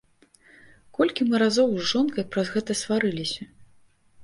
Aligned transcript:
Колькі 0.99 1.27
мы 1.27 1.35
разоў 1.43 1.69
з 1.77 1.85
жонкай 1.91 2.27
праз 2.33 2.47
гэта 2.57 2.79
сварыліся! 2.83 3.43